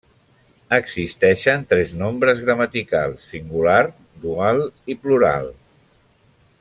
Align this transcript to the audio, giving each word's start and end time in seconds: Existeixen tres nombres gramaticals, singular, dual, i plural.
Existeixen 0.77 1.65
tres 1.73 1.93
nombres 1.99 2.41
gramaticals, 2.47 3.29
singular, 3.35 3.79
dual, 4.25 4.65
i 4.95 4.97
plural. 5.05 5.51